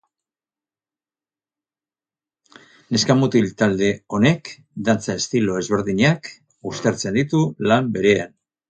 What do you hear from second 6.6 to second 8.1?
uztartzen ditu lan